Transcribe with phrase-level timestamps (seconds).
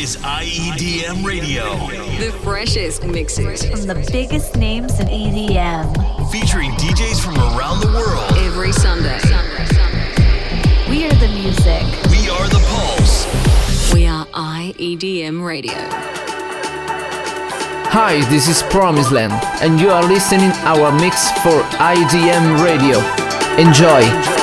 [0.00, 1.76] is IEDM Radio.
[2.16, 6.32] The freshest mixes from the biggest names in EDM.
[6.32, 8.32] Featuring DJs from around the world.
[8.38, 9.20] Every Sunday.
[10.88, 11.84] We are the music.
[12.10, 13.26] We are the pulse.
[13.92, 15.74] We are IEDM Radio.
[17.92, 23.00] Hi, this is Promise Land, and you are listening our mix for IDM Radio.
[23.62, 24.39] Enjoy.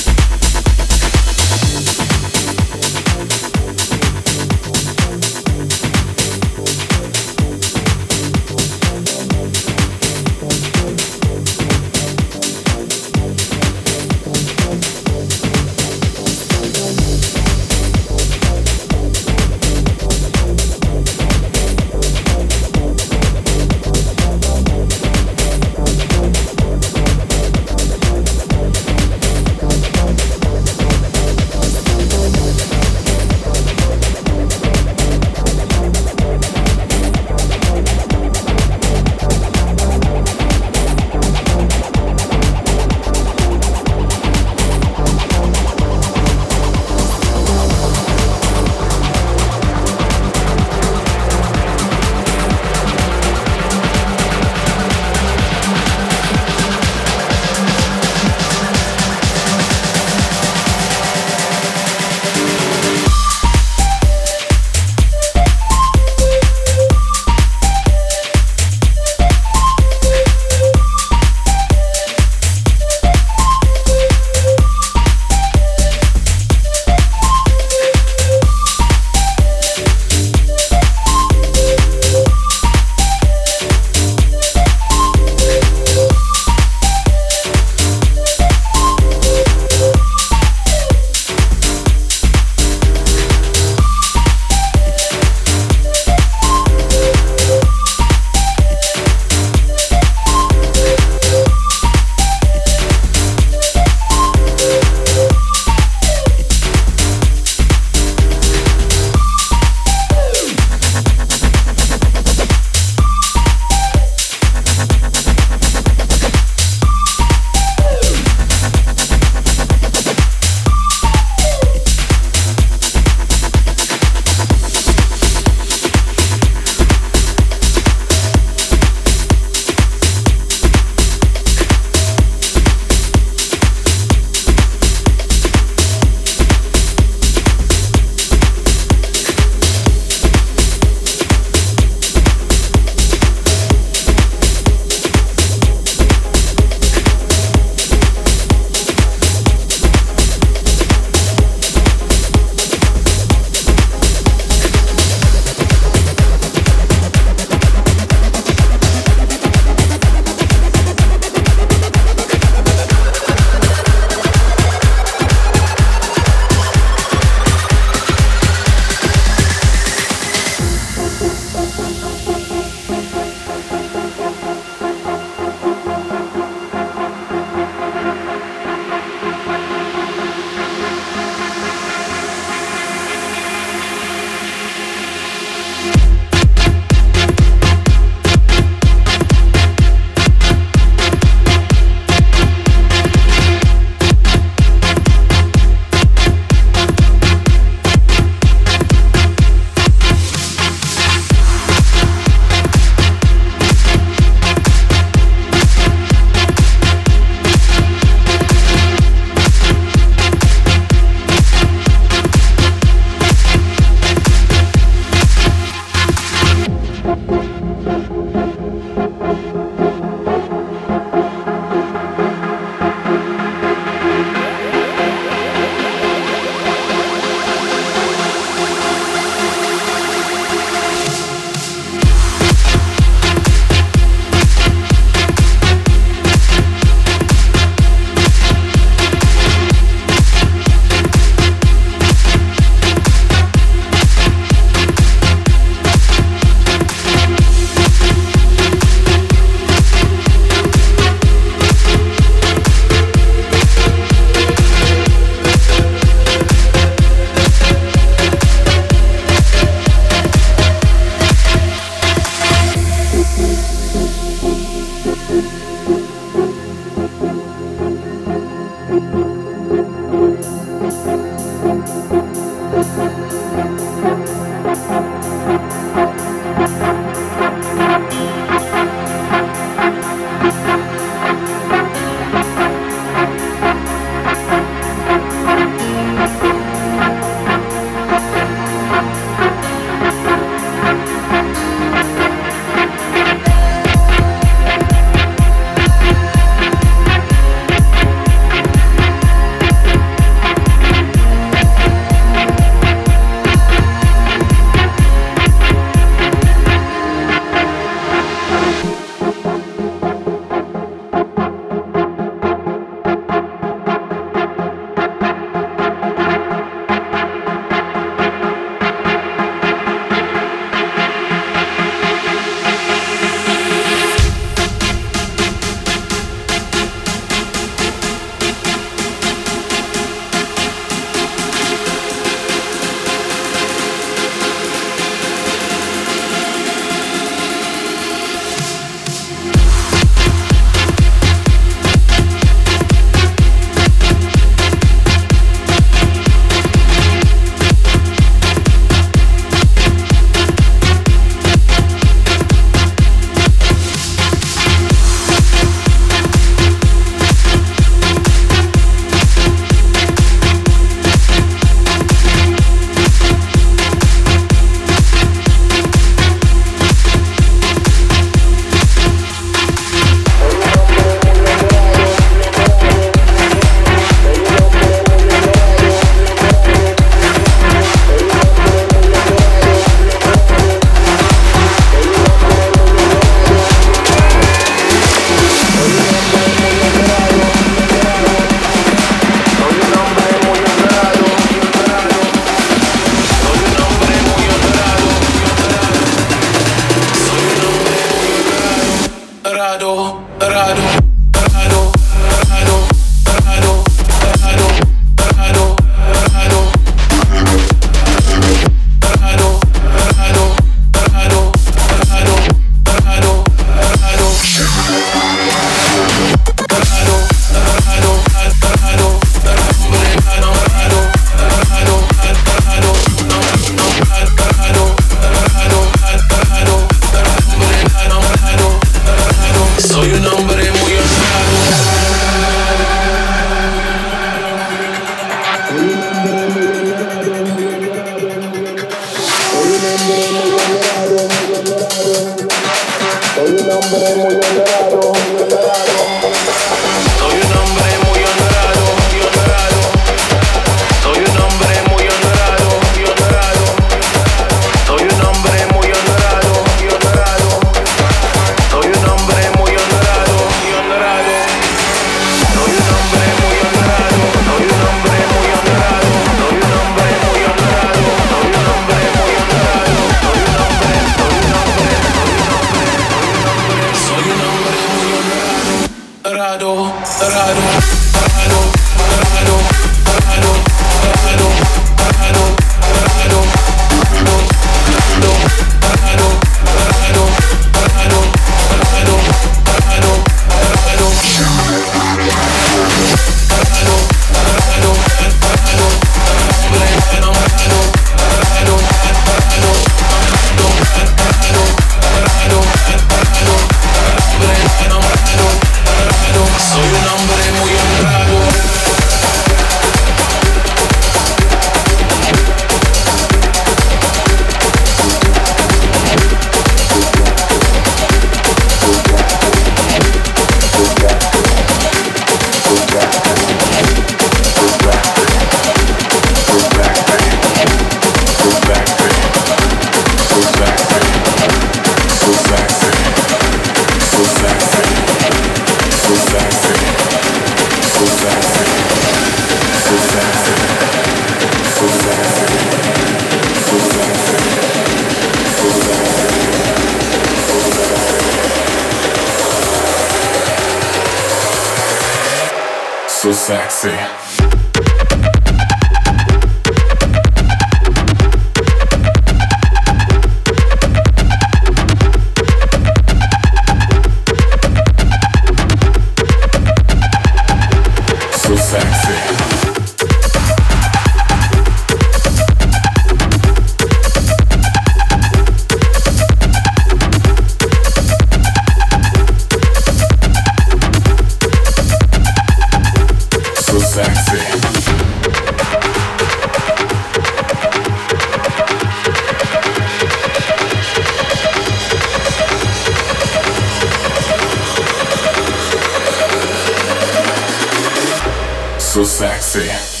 [598.91, 600.00] so sexy.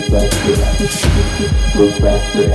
[0.00, 0.54] sexy,
[1.66, 2.48] so sexy,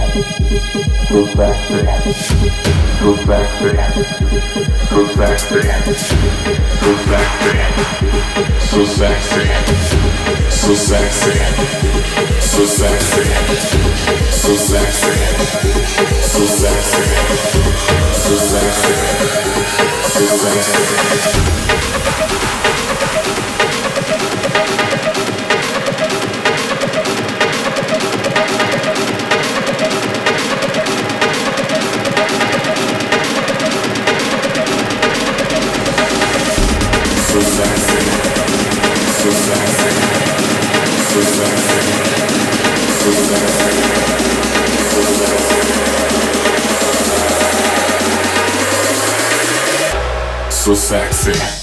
[14.31, 14.55] so
[21.85, 22.26] sexy.
[51.33, 51.56] My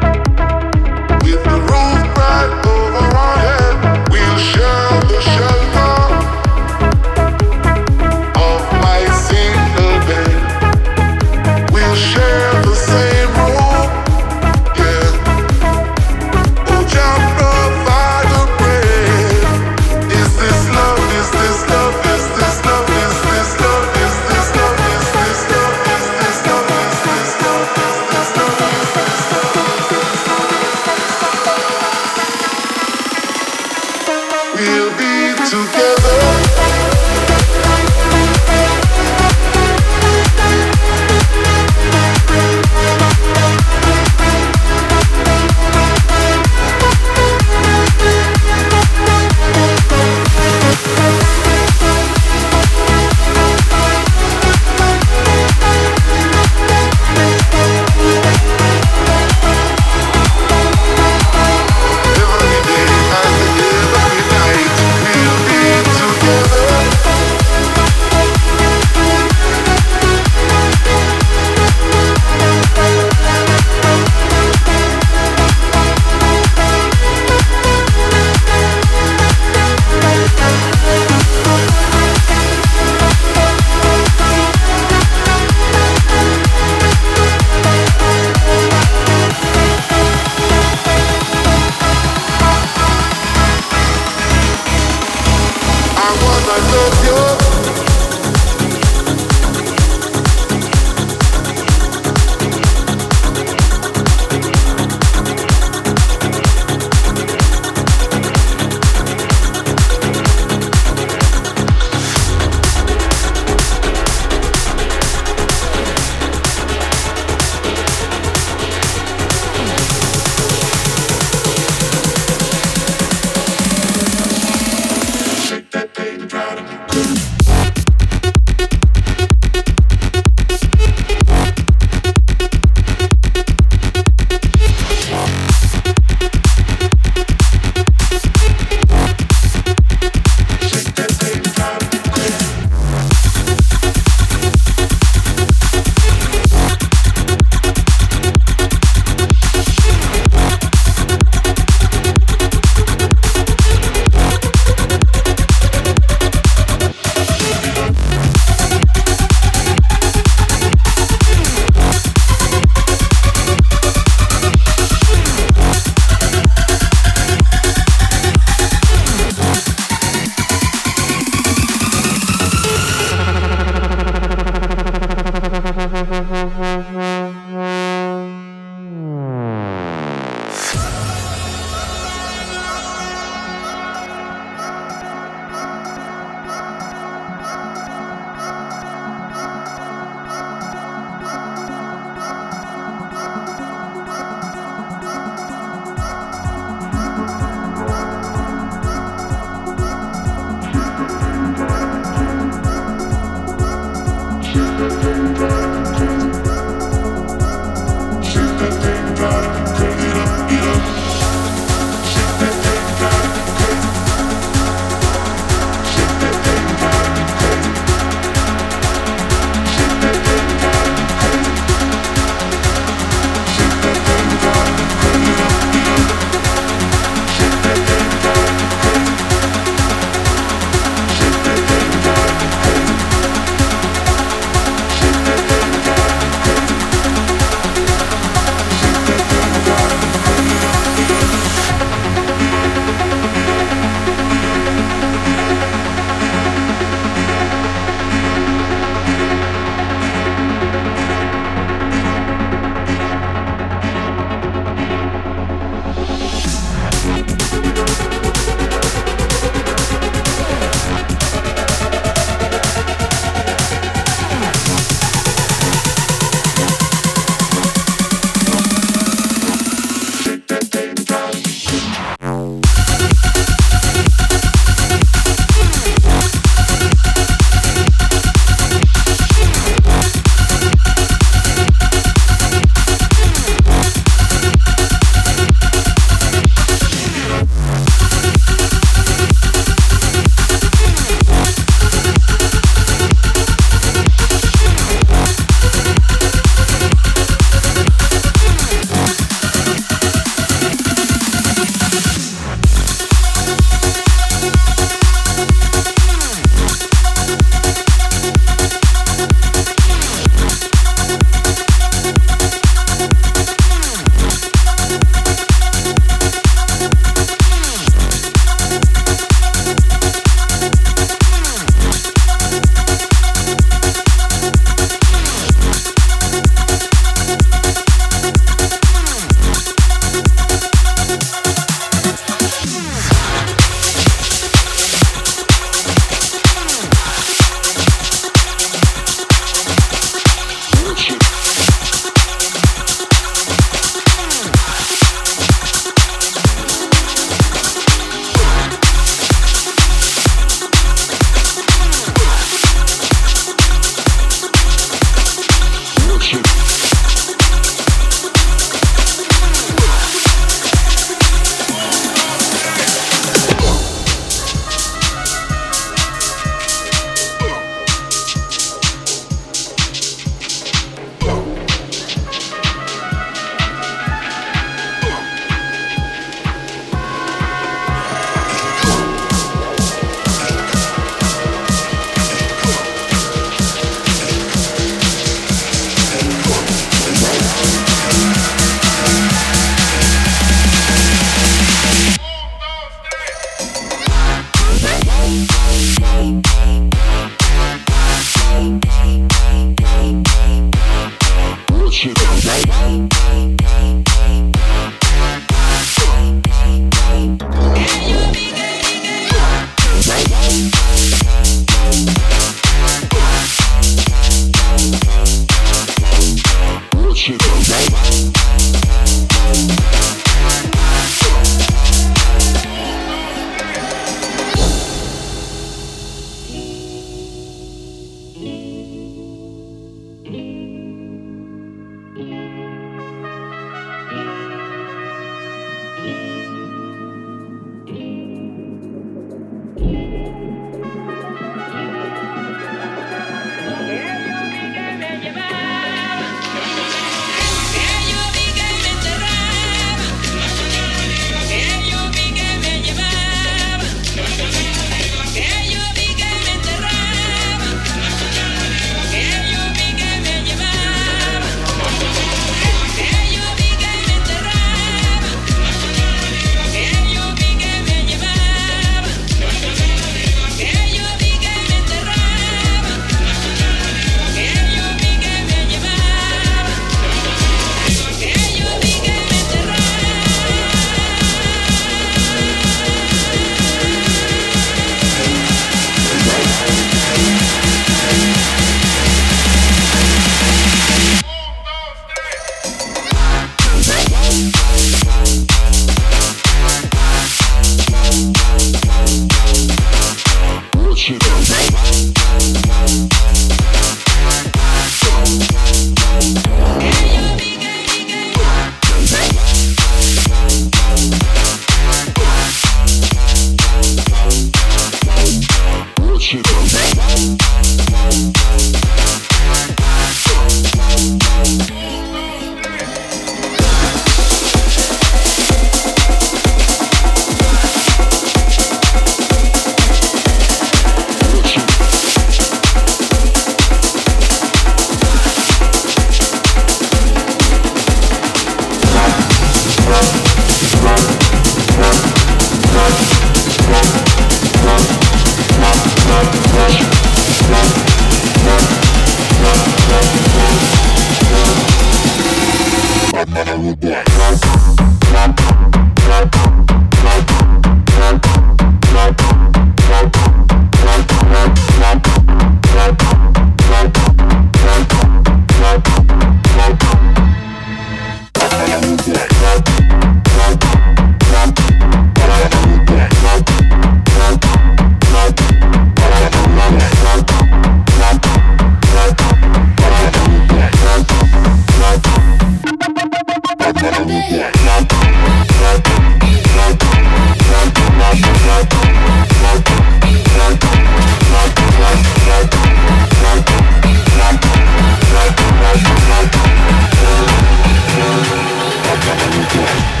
[599.53, 600.00] Yeah.